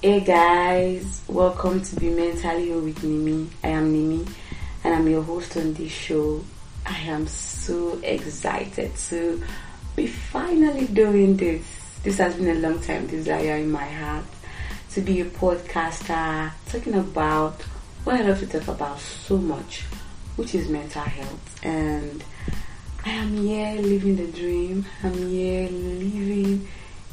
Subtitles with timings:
[0.00, 3.48] Hey guys, welcome to Be Mentally Ill with Nimi.
[3.64, 4.32] I am Nimi
[4.84, 6.44] and I'm your host on this show.
[6.86, 9.42] I am so excited to
[9.96, 11.66] be finally doing this.
[12.04, 14.26] This has been a long time desire in my heart
[14.92, 17.60] to be a podcaster talking about
[18.04, 19.80] what I love to talk about so much,
[20.36, 21.64] which is mental health.
[21.64, 22.22] And
[23.04, 24.86] I am here living the dream.
[25.02, 26.68] I'm here living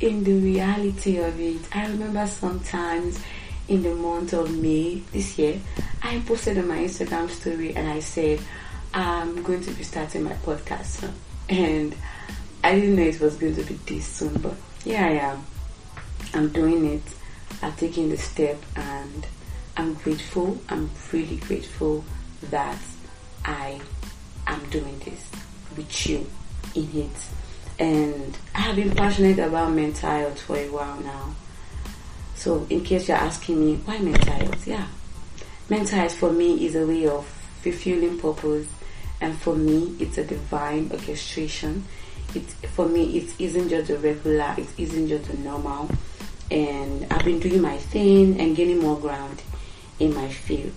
[0.00, 1.60] in the reality of it.
[1.74, 3.20] I remember sometimes
[3.66, 5.60] in the month of May this year,
[6.02, 8.40] I posted on my Instagram story and I said,
[8.94, 11.10] I'm going to be starting my podcast.
[11.48, 11.94] And
[12.62, 15.44] I didn't know it was going to be this soon, but here I am.
[16.34, 17.02] I'm doing it.
[17.62, 19.26] I've taken the step and
[19.76, 20.58] I'm grateful.
[20.68, 22.04] I'm really grateful
[22.50, 22.78] that
[23.44, 23.80] I
[24.46, 25.28] am doing this
[25.76, 26.26] with you
[26.74, 27.28] in it
[27.78, 31.34] and I have been passionate about mental health for a while now.
[32.34, 34.66] So, in case you're asking me, why mental health?
[34.66, 34.86] Yeah,
[35.68, 37.26] mental health for me is a way of
[37.62, 38.68] fulfilling purpose,
[39.20, 41.84] and for me, it's a divine orchestration.
[42.34, 45.90] It for me, it isn't just a regular, it isn't just a normal,
[46.50, 49.42] and I've been doing my thing and gaining more ground
[49.98, 50.74] in my field.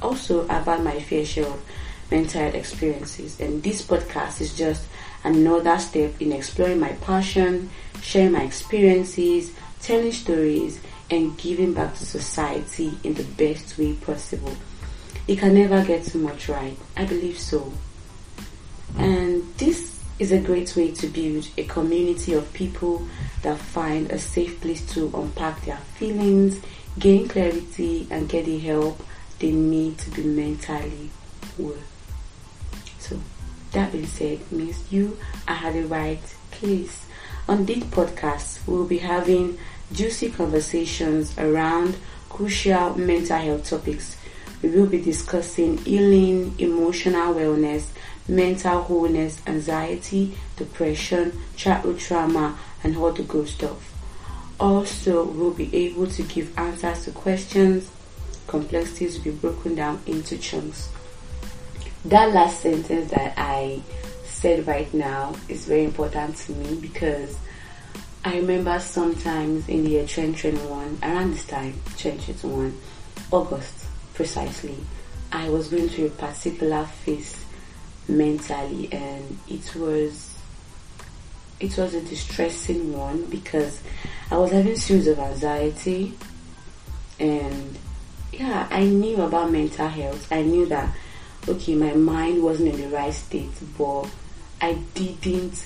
[0.00, 1.62] Also, I've had my fair share of
[2.10, 4.84] mental health experiences, and this podcast is just
[5.24, 7.70] another step in exploring my passion,
[8.02, 10.80] sharing my experiences, telling stories,
[11.10, 14.54] and giving back to society in the best way possible.
[15.26, 16.76] It can never get too much right.
[16.96, 17.72] I believe so.
[18.96, 23.06] And this is a great way to build a community of people
[23.42, 26.60] that find a safe place to unpack their feelings,
[26.98, 29.00] gain clarity, and get the help
[29.38, 31.10] they need to be mentally
[31.56, 31.74] well.
[32.98, 33.20] So,
[33.72, 37.04] that being said, means you are at the right place.
[37.48, 39.58] On this podcast, we'll be having
[39.92, 41.96] juicy conversations around
[42.28, 44.16] crucial mental health topics.
[44.62, 47.86] We will be discussing healing, emotional wellness,
[48.26, 53.94] mental wholeness, anxiety, depression, childhood trauma, and all the good stuff.
[54.60, 57.90] Also, we'll be able to give answers to questions.
[58.46, 60.90] Complexities will be broken down into chunks
[62.06, 63.82] that last sentence that I
[64.24, 67.36] said right now is very important to me because
[68.24, 72.76] I remember sometimes in the year 2021, around this time, 2021,
[73.30, 74.76] August precisely,
[75.32, 77.44] I was going through a particular phase
[78.08, 80.34] mentally and it was
[81.60, 83.82] it was a distressing one because
[84.30, 86.14] I was having series of anxiety
[87.18, 87.76] and
[88.32, 90.30] yeah, I knew about mental health.
[90.30, 90.94] I knew that
[91.48, 94.08] okay, my mind wasn't in the right state, but
[94.60, 95.64] I didn't,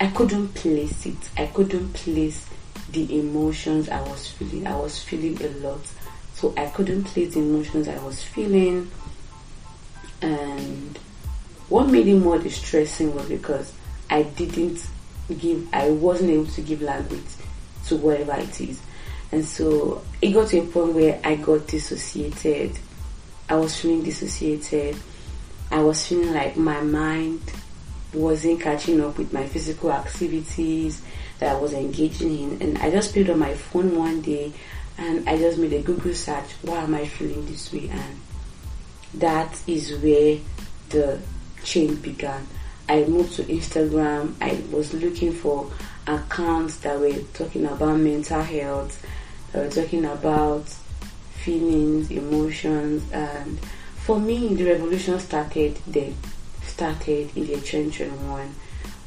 [0.00, 1.30] I couldn't place it.
[1.36, 2.46] I couldn't place
[2.90, 4.66] the emotions I was feeling.
[4.66, 5.80] I was feeling a lot.
[6.34, 8.90] So I couldn't place the emotions I was feeling.
[10.22, 10.98] And
[11.68, 13.72] what made it more distressing was because
[14.10, 14.86] I didn't
[15.38, 17.24] give, I wasn't able to give language
[17.86, 18.80] to whatever it is.
[19.30, 22.78] And so it got to a point where I got dissociated
[23.48, 24.96] I was feeling dissociated.
[25.70, 27.40] I was feeling like my mind
[28.12, 31.02] wasn't catching up with my physical activities
[31.38, 32.62] that I was engaging in.
[32.62, 34.52] And I just picked up my phone one day
[34.96, 37.88] and I just made a Google search, why am I feeling this way?
[37.88, 38.20] And
[39.14, 40.38] that is where
[40.88, 41.20] the
[41.62, 42.46] change began.
[42.88, 44.34] I moved to Instagram.
[44.40, 45.70] I was looking for
[46.06, 49.06] accounts that were talking about mental health,
[49.52, 50.74] that were talking about
[51.44, 53.58] feelings, emotions, and
[53.96, 56.16] for me, the revolution started then,
[56.62, 58.54] started in the 2021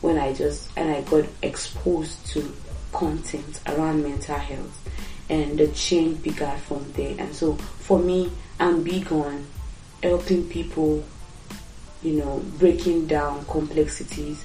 [0.00, 2.54] when I just and I got exposed to
[2.92, 4.90] content around mental health,
[5.28, 7.14] and the change began from there.
[7.18, 9.46] And so, for me, I'm big on
[10.02, 11.04] helping people,
[12.02, 14.44] you know, breaking down complexities,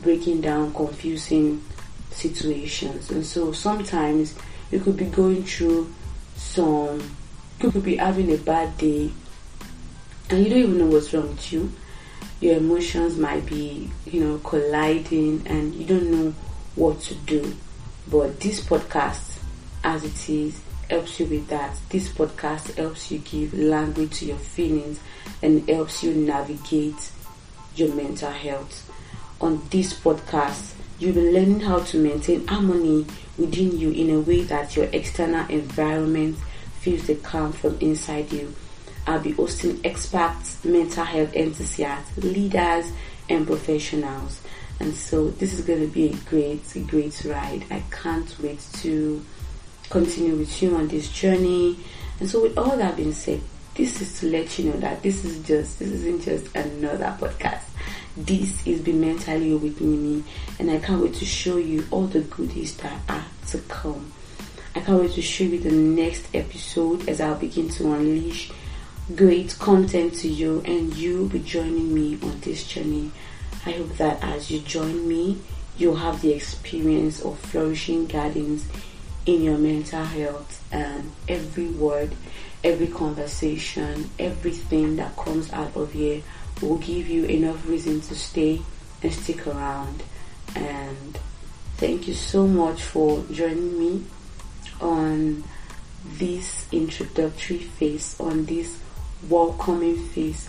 [0.00, 1.62] breaking down confusing
[2.10, 3.10] situations.
[3.10, 4.34] And so sometimes
[4.70, 5.92] you could be going through
[6.36, 7.02] some
[7.60, 9.10] you could be having a bad day
[10.28, 11.72] and you don't even know what's wrong with you.
[12.40, 16.34] Your emotions might be, you know, colliding and you don't know
[16.74, 17.56] what to do.
[18.08, 19.38] But this podcast,
[19.84, 20.60] as it is,
[20.90, 21.76] helps you with that.
[21.88, 25.00] This podcast helps you give language to your feelings
[25.42, 27.10] and helps you navigate
[27.74, 28.92] your mental health.
[29.40, 33.06] On this podcast, you'll be learning how to maintain harmony
[33.38, 36.36] within you in a way that your external environment
[36.86, 38.54] feels the calm from inside you.
[39.08, 42.92] I'll be hosting experts, mental health enthusiasts, leaders,
[43.28, 44.40] and professionals.
[44.78, 47.64] And so this is going to be a great, great ride.
[47.72, 49.24] I can't wait to
[49.90, 51.76] continue with you on this journey.
[52.20, 53.40] And so, with all that being said,
[53.74, 57.64] this is to let you know that this is just this isn't just another podcast.
[58.16, 60.22] This is Be Mentally with me,
[60.60, 64.12] and I can't wait to show you all the goodies that are to come.
[64.76, 68.52] I can't wait to show you the next episode as I'll begin to unleash
[69.14, 73.10] great content to you, and you'll be joining me on this journey.
[73.64, 75.38] I hope that as you join me,
[75.78, 78.66] you'll have the experience of flourishing gardens
[79.24, 82.14] in your mental health and every word,
[82.62, 86.20] every conversation, everything that comes out of here
[86.60, 88.60] will give you enough reason to stay
[89.02, 90.02] and stick around.
[90.54, 91.18] And
[91.78, 94.04] thank you so much for joining me
[94.80, 95.44] on
[96.04, 98.78] this introductory phase, on this
[99.28, 100.48] welcoming phase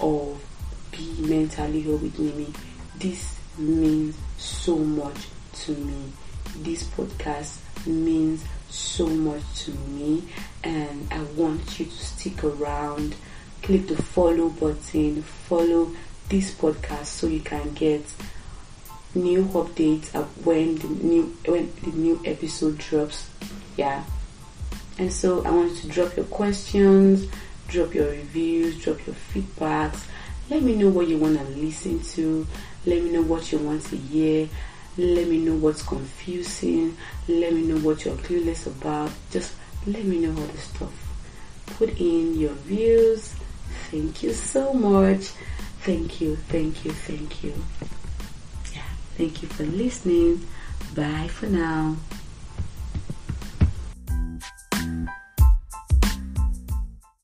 [0.00, 0.42] of
[0.90, 2.54] Be Mentally Whole with Nimi.
[2.96, 5.28] This means so much
[5.60, 6.12] to me.
[6.58, 10.24] This podcast means so much to me
[10.64, 13.14] and I want you to stick around.
[13.62, 15.90] Click the follow button, follow
[16.28, 18.02] this podcast so you can get
[19.14, 23.28] new updates of when the new when the new episode drops.
[23.78, 24.02] Yeah.
[24.98, 27.30] And so I want you to drop your questions,
[27.68, 30.04] drop your reviews, drop your feedbacks.
[30.50, 32.44] Let me know what you want to listen to.
[32.84, 34.48] Let me know what you want to hear.
[34.96, 36.96] Let me know what's confusing.
[37.28, 39.12] Let me know what you're clueless about.
[39.30, 39.54] Just
[39.86, 40.92] let me know all the stuff.
[41.66, 43.32] Put in your views.
[43.92, 45.28] Thank you so much.
[45.82, 47.54] Thank you, thank you, thank you.
[48.74, 48.82] Yeah,
[49.16, 50.44] thank you for listening.
[50.96, 51.96] Bye for now.